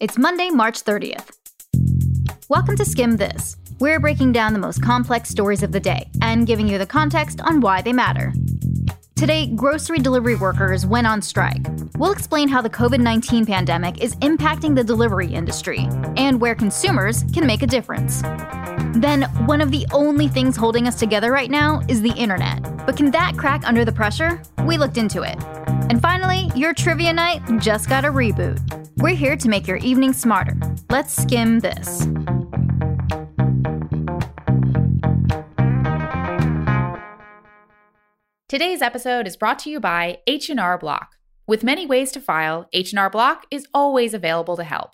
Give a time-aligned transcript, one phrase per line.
[0.00, 1.36] It's Monday, March 30th.
[2.48, 3.58] Welcome to Skimm This.
[3.80, 7.42] We're breaking down the most complex stories of the day and giving you the context
[7.42, 8.32] on why they matter.
[9.14, 11.66] Today, grocery delivery workers went on strike.
[11.98, 15.86] We'll explain how the COVID 19 pandemic is impacting the delivery industry
[16.16, 18.22] and where consumers can make a difference.
[18.94, 22.62] Then, one of the only things holding us together right now is the internet.
[22.86, 24.40] But can that crack under the pressure?
[24.64, 25.36] We looked into it.
[25.90, 28.79] And finally, your trivia night just got a reboot.
[29.00, 30.54] We're here to make your evening smarter.
[30.90, 32.06] Let's skim this.
[38.46, 41.16] Today's episode is brought to you by H&R Block.
[41.46, 44.90] With many ways to file, H&R Block is always available to help.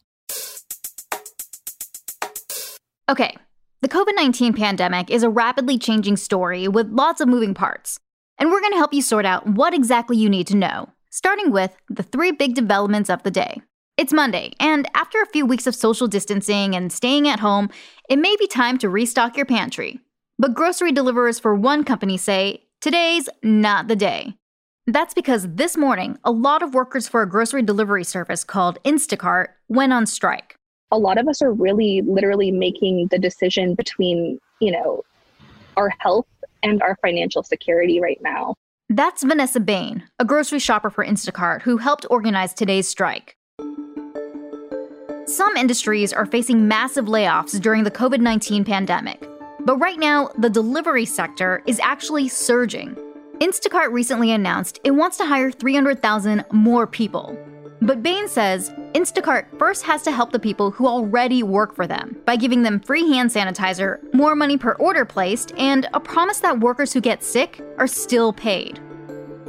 [3.08, 3.36] Okay,
[3.82, 7.98] the COVID 19 pandemic is a rapidly changing story with lots of moving parts.
[8.38, 11.50] And we're going to help you sort out what exactly you need to know, starting
[11.50, 13.62] with the three big developments of the day.
[13.98, 17.70] It's Monday, and after a few weeks of social distancing and staying at home,
[18.10, 20.00] it may be time to restock your pantry.
[20.38, 24.34] But grocery deliverers for one company say Today's not the day.
[24.86, 29.46] That's because this morning, a lot of workers for a grocery delivery service called Instacart
[29.68, 30.56] went on strike.
[30.92, 35.04] A lot of us are really literally making the decision between, you know,
[35.78, 36.28] our health
[36.62, 38.56] and our financial security right now.
[38.90, 43.36] That's Vanessa Bain, a grocery shopper for Instacart who helped organize today's strike.
[45.26, 49.28] Some industries are facing massive layoffs during the COVID 19 pandemic.
[49.64, 52.94] But right now, the delivery sector is actually surging.
[53.40, 57.36] Instacart recently announced it wants to hire 300,000 more people.
[57.82, 62.16] But Bain says Instacart first has to help the people who already work for them
[62.24, 66.60] by giving them free hand sanitizer, more money per order placed, and a promise that
[66.60, 68.78] workers who get sick are still paid.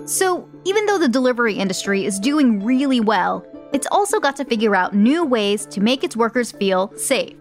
[0.05, 3.45] So, even though the delivery industry is doing really well,
[3.77, 7.37] it's also got to figure out new ways to make its workers feel safe.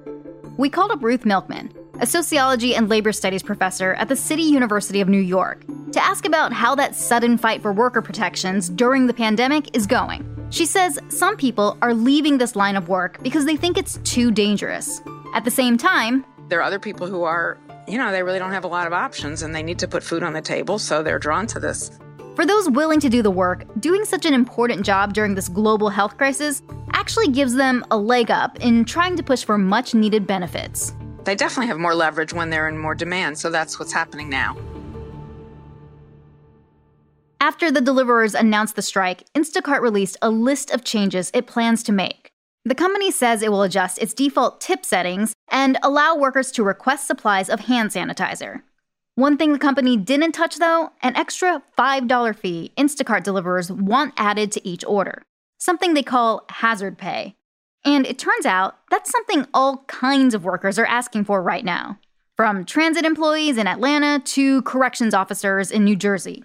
[0.58, 5.00] We called up Ruth Milkman, a sociology and labor studies professor at the City University
[5.00, 9.14] of New York, to ask about how that sudden fight for worker protections during the
[9.14, 10.28] pandemic is going.
[10.50, 14.30] She says some people are leaving this line of work because they think it's too
[14.30, 15.00] dangerous.
[15.32, 17.56] At the same time, there are other people who are,
[17.88, 20.02] you know, they really don't have a lot of options and they need to put
[20.02, 21.90] food on the table, so they're drawn to this.
[22.36, 25.88] For those willing to do the work, doing such an important job during this global
[25.88, 30.26] health crisis actually gives them a leg up in trying to push for much needed
[30.26, 30.92] benefits
[31.26, 33.36] they definitely have more leverage when they're in more demand.
[33.36, 34.56] So that's what's happening now.
[37.40, 41.92] After the deliverers announced the strike, Instacart released a list of changes it plans to
[41.92, 42.30] make.
[42.64, 47.06] The company says it will adjust its default tip settings and allow workers to request
[47.06, 48.62] supplies of hand sanitizer.
[49.16, 54.52] One thing the company didn't touch, though, an extra $5 fee Instacart deliverers want added
[54.52, 55.22] to each order,
[55.56, 57.34] something they call hazard pay.
[57.82, 61.98] And it turns out that's something all kinds of workers are asking for right now,
[62.36, 66.44] from transit employees in Atlanta to corrections officers in New Jersey.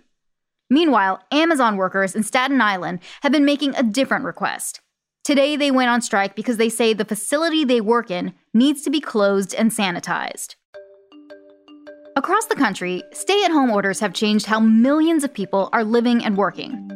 [0.70, 4.80] Meanwhile, Amazon workers in Staten Island have been making a different request.
[5.26, 8.90] Today, they went on strike because they say the facility they work in needs to
[8.90, 10.56] be closed and sanitized.
[12.22, 16.24] Across the country, stay at home orders have changed how millions of people are living
[16.24, 16.88] and working.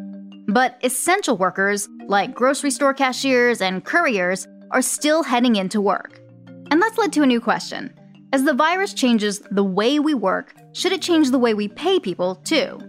[0.50, 6.22] But essential workers, like grocery store cashiers and couriers, are still heading into work.
[6.69, 7.91] And that's led to a new question.
[8.34, 12.00] As the virus changes the way we work, should it change the way we pay
[12.00, 12.80] people too?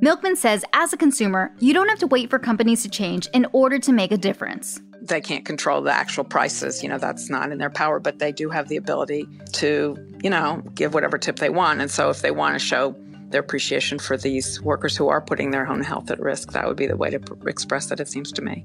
[0.00, 3.46] Milkman says as a consumer, you don't have to wait for companies to change in
[3.52, 4.80] order to make a difference.
[5.08, 8.30] They can't control the actual prices, you know, that's not in their power, but they
[8.30, 11.80] do have the ability to, you know, give whatever tip they want.
[11.80, 12.94] And so if they want to show
[13.30, 16.52] their appreciation for these workers who are putting their own health at risk.
[16.52, 18.64] That would be the way to pr- express that, it seems to me.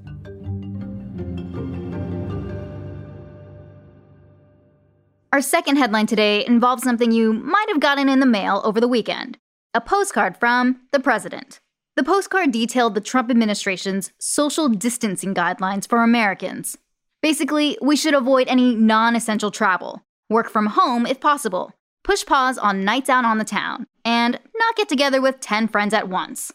[5.32, 8.88] Our second headline today involves something you might have gotten in the mail over the
[8.88, 9.38] weekend
[9.76, 11.60] a postcard from the president.
[11.96, 16.76] The postcard detailed the Trump administration's social distancing guidelines for Americans.
[17.22, 21.70] Basically, we should avoid any non essential travel, work from home if possible,
[22.02, 25.94] push pause on nights out on the town, and not get together with 10 friends
[25.94, 26.52] at once.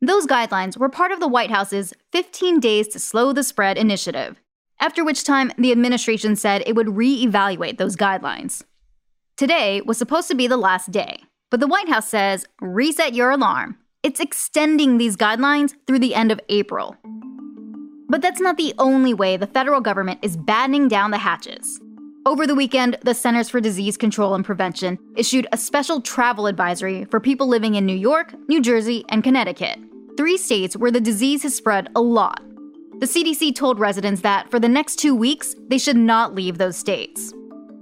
[0.00, 4.40] Those guidelines were part of the White House's 15 Days to Slow the Spread initiative,
[4.80, 8.64] after which time the administration said it would re evaluate those guidelines.
[9.36, 11.20] Today was supposed to be the last day,
[11.50, 13.78] but the White House says reset your alarm.
[14.06, 16.94] It's extending these guidelines through the end of April.
[18.08, 21.80] But that's not the only way the federal government is battening down the hatches.
[22.24, 27.04] Over the weekend, the Centers for Disease Control and Prevention issued a special travel advisory
[27.06, 29.80] for people living in New York, New Jersey, and Connecticut,
[30.16, 32.40] three states where the disease has spread a lot.
[33.00, 36.76] The CDC told residents that for the next two weeks, they should not leave those
[36.76, 37.32] states.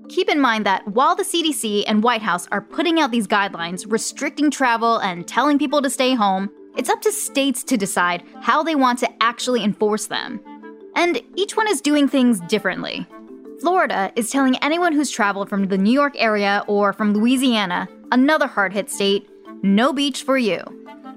[0.09, 3.91] Keep in mind that while the CDC and White House are putting out these guidelines
[3.91, 8.63] restricting travel and telling people to stay home, it's up to states to decide how
[8.63, 10.41] they want to actually enforce them.
[10.95, 13.07] And each one is doing things differently.
[13.61, 18.47] Florida is telling anyone who's traveled from the New York area or from Louisiana, another
[18.47, 19.29] hard hit state,
[19.63, 20.63] no beach for you.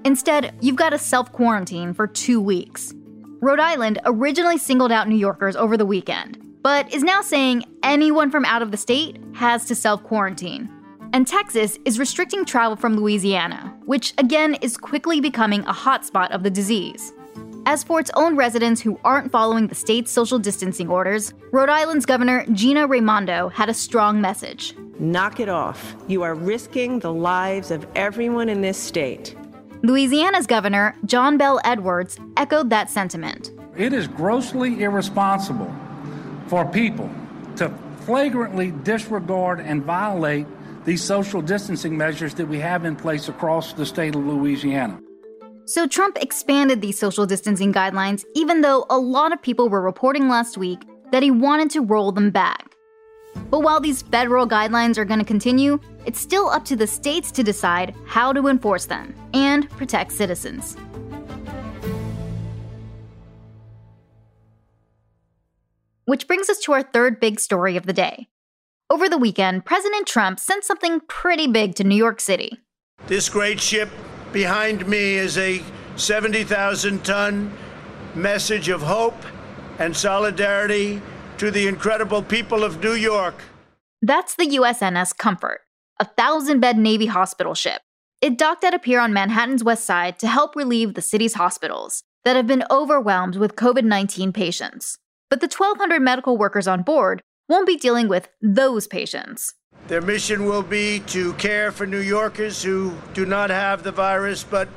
[0.04, 2.94] Instead, you've got to self quarantine for two weeks.
[3.40, 8.30] Rhode Island originally singled out New Yorkers over the weekend, but is now saying anyone
[8.30, 10.68] from out of the state has to self quarantine.
[11.14, 16.42] And Texas is restricting travel from Louisiana, which again is quickly becoming a hotspot of
[16.42, 17.14] the disease.
[17.64, 22.04] As for its own residents who aren't following the state's social distancing orders, Rhode Island's
[22.04, 24.74] Governor Gina Raimondo had a strong message.
[24.98, 25.96] Knock it off.
[26.06, 29.34] You are risking the lives of everyone in this state.
[29.82, 33.52] Louisiana's Governor John Bel Edwards echoed that sentiment.
[33.74, 35.74] It is grossly irresponsible
[36.48, 37.10] for people
[37.56, 40.46] to flagrantly disregard and violate
[40.84, 45.00] these social distancing measures that we have in place across the state of Louisiana.
[45.66, 50.28] So Trump expanded these social distancing guidelines, even though a lot of people were reporting
[50.28, 50.80] last week
[51.12, 52.74] that he wanted to roll them back.
[53.50, 57.30] But while these federal guidelines are going to continue, it's still up to the states
[57.32, 60.76] to decide how to enforce them and protect citizens.
[66.08, 68.28] Which brings us to our third big story of the day.
[68.88, 72.60] Over the weekend, President Trump sent something pretty big to New York City.
[73.08, 73.90] This great ship
[74.32, 75.62] behind me is a
[75.96, 77.52] 70,000 ton
[78.14, 79.22] message of hope
[79.78, 81.02] and solidarity
[81.36, 83.42] to the incredible people of New York.
[84.00, 85.60] That's the USNS Comfort,
[86.00, 87.82] a thousand bed Navy hospital ship.
[88.22, 92.02] It docked at a pier on Manhattan's west side to help relieve the city's hospitals
[92.24, 94.96] that have been overwhelmed with COVID 19 patients.
[95.30, 99.54] But the 1,200 medical workers on board won't be dealing with those patients.
[99.86, 104.44] Their mission will be to care for New Yorkers who do not have the virus
[104.44, 104.68] but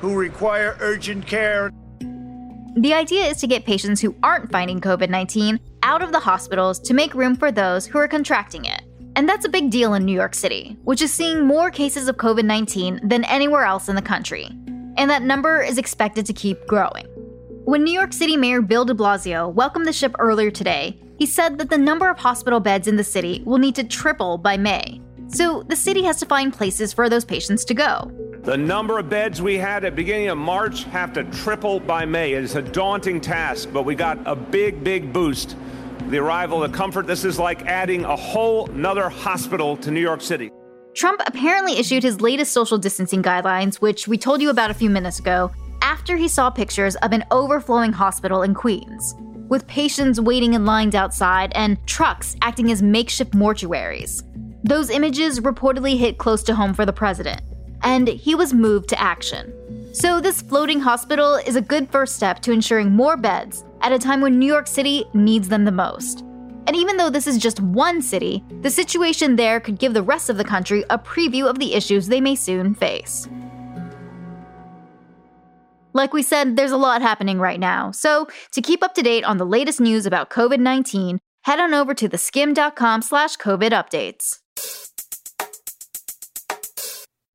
[0.00, 1.70] who require urgent care.
[2.76, 6.78] The idea is to get patients who aren't fighting COVID 19 out of the hospitals
[6.80, 8.82] to make room for those who are contracting it.
[9.16, 12.16] And that's a big deal in New York City, which is seeing more cases of
[12.16, 14.46] COVID 19 than anywhere else in the country.
[14.98, 17.06] And that number is expected to keep growing.
[17.66, 21.58] When New York City Mayor Bill de Blasio welcomed the ship earlier today, he said
[21.58, 25.00] that the number of hospital beds in the city will need to triple by May.
[25.26, 28.08] So the city has to find places for those patients to go.
[28.44, 32.34] The number of beds we had at beginning of March have to triple by May.
[32.34, 35.56] It is a daunting task, but we got a big, big boost.
[36.08, 39.98] The arrival of the comfort, this is like adding a whole nother hospital to New
[40.00, 40.52] York City.
[40.94, 44.88] Trump apparently issued his latest social distancing guidelines, which we told you about a few
[44.88, 45.50] minutes ago,
[45.82, 49.14] after he saw pictures of an overflowing hospital in Queens,
[49.48, 54.22] with patients waiting in lines outside and trucks acting as makeshift mortuaries.
[54.64, 57.42] Those images reportedly hit close to home for the president,
[57.82, 59.52] and he was moved to action.
[59.92, 63.98] So, this floating hospital is a good first step to ensuring more beds at a
[63.98, 66.20] time when New York City needs them the most.
[66.66, 70.28] And even though this is just one city, the situation there could give the rest
[70.28, 73.28] of the country a preview of the issues they may soon face.
[75.96, 77.90] Like we said, there's a lot happening right now.
[77.90, 81.94] So, to keep up to date on the latest news about COVID-19, head on over
[81.94, 84.40] to theskimm.com slash COVID updates.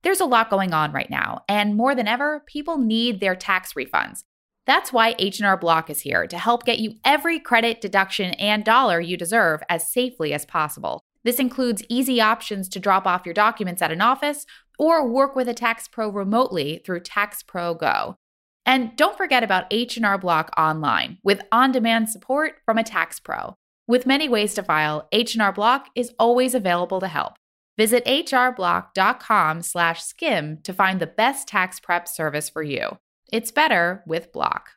[0.03, 3.73] There's a lot going on right now, and more than ever, people need their tax
[3.73, 4.25] refunds.
[4.67, 8.99] That's why H&R Block is here to help get you every credit, deduction, and dollar
[9.01, 11.01] you deserve as safely as possible.
[11.23, 14.45] This includes easy options to drop off your documents at an office
[14.77, 18.17] or work with a tax pro remotely through Tax Pro Go.
[18.65, 23.55] And don't forget about H&R Block online with on-demand support from a tax pro.
[23.87, 27.33] With many ways to file, H&R Block is always available to help.
[27.77, 32.99] Visit hrblock.com/skim to find the best tax prep service for you.
[33.31, 34.71] It's better with Block.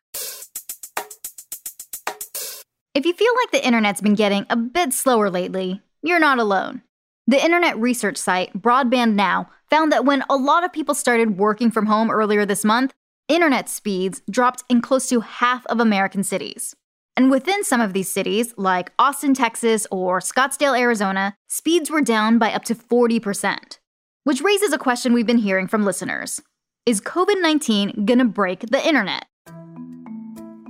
[2.94, 6.82] If you feel like the internet's been getting a bit slower lately, you're not alone.
[7.26, 11.70] The internet research site Broadband Now found that when a lot of people started working
[11.70, 12.94] from home earlier this month,
[13.28, 16.74] internet speeds dropped in close to half of American cities.
[17.16, 22.38] And within some of these cities, like Austin, Texas, or Scottsdale, Arizona, speeds were down
[22.38, 23.78] by up to 40%.
[24.24, 26.42] Which raises a question we've been hearing from listeners
[26.86, 29.26] Is COVID 19 gonna break the internet?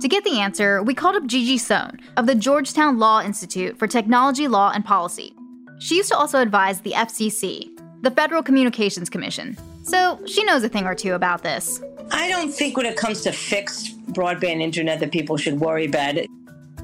[0.01, 3.87] To get the answer, we called up Gigi Sohn of the Georgetown Law Institute for
[3.87, 5.33] Technology, Law, and Policy.
[5.79, 7.69] She used to also advise the FCC,
[8.01, 11.81] the Federal Communications Commission, so she knows a thing or two about this.
[12.11, 16.17] I don't think when it comes to fixed broadband internet that people should worry about
[16.17, 16.29] it.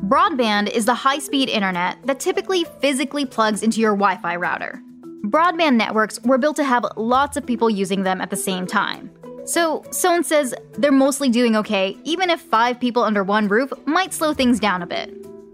[0.08, 4.82] Broadband is the high speed internet that typically physically plugs into your Wi Fi router.
[5.26, 9.12] Broadband networks were built to have lots of people using them at the same time.
[9.46, 14.14] So, Sohn says they're mostly doing okay, even if five people under one roof might
[14.14, 15.14] slow things down a bit.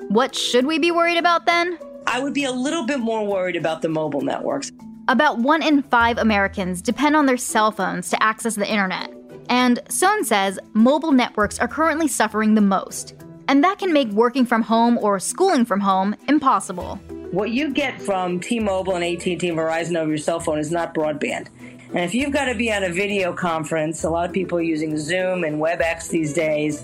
[0.09, 1.77] What should we be worried about then?
[2.05, 4.71] I would be a little bit more worried about the mobile networks.
[5.09, 9.13] About one in five Americans depend on their cell phones to access the internet.
[9.50, 13.16] And Sohn says mobile networks are currently suffering the most.
[13.48, 16.96] And that can make working from home or schooling from home impossible.
[17.32, 21.48] What you get from T-Mobile and AT&T Verizon over your cell phone is not broadband.
[21.94, 24.63] And if you've got to be on a video conference, a lot of people are
[24.63, 26.84] using Zoom and WebEx these days.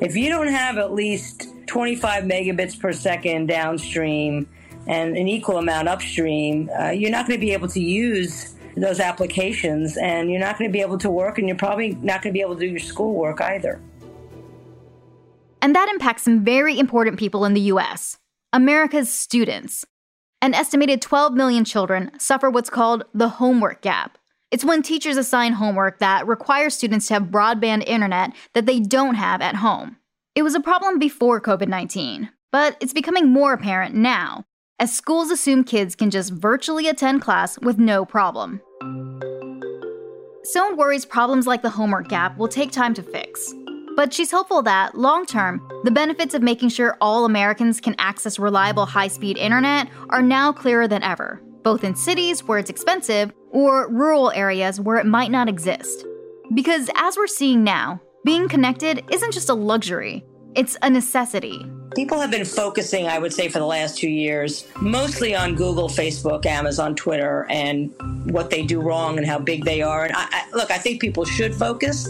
[0.00, 4.48] If you don't have at least 25 megabits per second downstream
[4.86, 9.00] and an equal amount upstream, uh, you're not going to be able to use those
[9.00, 12.32] applications and you're not going to be able to work and you're probably not going
[12.32, 13.80] to be able to do your schoolwork either.
[15.60, 18.18] And that impacts some very important people in the US
[18.52, 19.84] America's students.
[20.40, 24.18] An estimated 12 million children suffer what's called the homework gap.
[24.50, 29.16] It's when teachers assign homework that requires students to have broadband internet that they don't
[29.16, 29.96] have at home.
[30.34, 34.44] It was a problem before COVID 19, but it's becoming more apparent now
[34.78, 38.60] as schools assume kids can just virtually attend class with no problem.
[40.44, 43.54] Sohn worries problems like the homework gap will take time to fix.
[43.96, 48.38] But she's hopeful that, long term, the benefits of making sure all Americans can access
[48.38, 53.32] reliable high speed internet are now clearer than ever, both in cities where it's expensive
[53.50, 56.06] or rural areas where it might not exist.
[56.54, 60.24] Because as we're seeing now, being connected isn't just a luxury,
[60.58, 61.64] it's a necessity.
[61.94, 65.88] People have been focusing, I would say, for the last two years, mostly on Google,
[65.88, 67.94] Facebook, Amazon, Twitter, and
[68.32, 70.04] what they do wrong and how big they are.
[70.04, 72.08] And I, I, look, I think people should focus,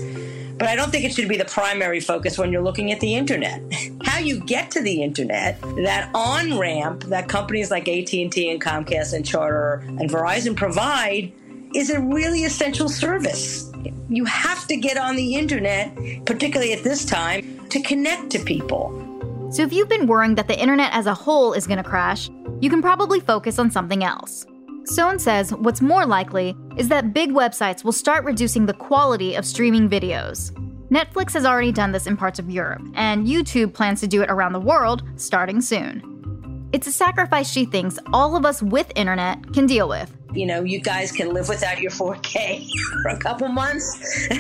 [0.57, 3.15] but I don't think it should be the primary focus when you're looking at the
[3.15, 3.63] internet.
[4.05, 9.13] How you get to the internet, that on ramp that companies like AT&T and Comcast
[9.13, 11.33] and Charter and Verizon provide,
[11.75, 13.68] is a really essential service.
[14.09, 19.05] You have to get on the internet, particularly at this time, to connect to people.
[19.51, 22.29] So if you've been worrying that the internet as a whole is going to crash,
[22.61, 24.45] you can probably focus on something else.
[24.85, 29.45] Sohn says what's more likely is that big websites will start reducing the quality of
[29.45, 30.51] streaming videos.
[30.91, 34.31] Netflix has already done this in parts of Europe, and YouTube plans to do it
[34.31, 36.69] around the world starting soon.
[36.73, 40.15] It's a sacrifice she thinks all of us with internet can deal with.
[40.35, 42.69] You know, you guys can live without your 4K
[43.03, 44.29] for a couple months.
[44.31, 44.37] uh,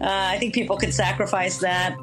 [0.00, 1.96] I think people could sacrifice that.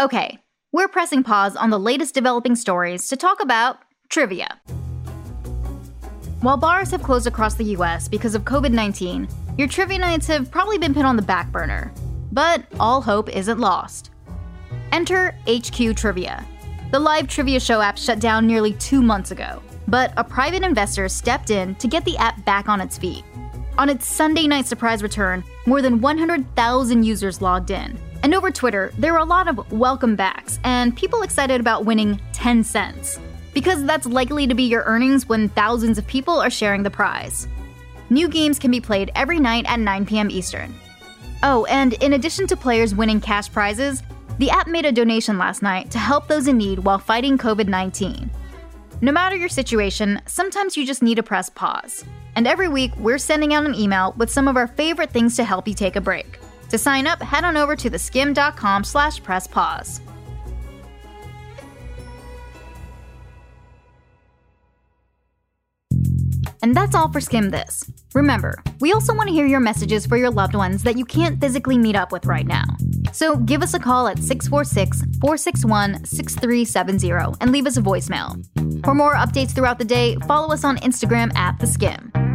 [0.00, 0.38] Okay,
[0.72, 3.78] we're pressing pause on the latest developing stories to talk about
[4.08, 4.60] trivia.
[6.40, 10.52] While bars have closed across the US because of COVID 19, your trivia nights have
[10.52, 11.92] probably been put on the back burner.
[12.30, 14.10] But all hope isn't lost.
[14.92, 16.44] Enter HQ Trivia.
[16.90, 21.08] The live trivia show app shut down nearly two months ago, but a private investor
[21.08, 23.24] stepped in to get the app back on its feet.
[23.76, 28.90] On its Sunday night surprise return, more than 100,000 users logged in, and over Twitter,
[28.98, 33.20] there were a lot of welcome backs and people excited about winning 10 cents.
[33.52, 37.46] Because that's likely to be your earnings when thousands of people are sharing the prize.
[38.10, 40.30] New games can be played every night at 9 p.m.
[40.30, 40.74] Eastern.
[41.42, 44.02] Oh, and in addition to players winning cash prizes,
[44.38, 47.66] the app made a donation last night to help those in need while fighting COVID
[47.66, 48.30] 19.
[49.00, 52.04] No matter your situation, sometimes you just need to press pause.
[52.36, 55.44] And every week, we're sending out an email with some of our favorite things to
[55.44, 56.38] help you take a break.
[56.70, 60.00] To sign up, head on over to theskimm.com slash press pause.
[66.62, 67.90] And that's all for Skimm This.
[68.14, 71.40] Remember, we also want to hear your messages for your loved ones that you can't
[71.40, 72.64] physically meet up with right now.
[73.12, 78.44] So give us a call at 646 461 6370 and leave us a voicemail.
[78.84, 82.27] For more updates throughout the day, follow us on Instagram at The Skimm.